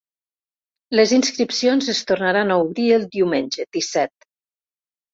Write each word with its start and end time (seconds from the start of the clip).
Les 0.99 1.13
inscripcions 1.17 1.93
es 1.95 2.01
tornaran 2.13 2.57
a 2.57 2.59
obrir 2.65 2.91
el 2.99 3.09
diumenge, 3.19 3.71
disset. 3.81 4.31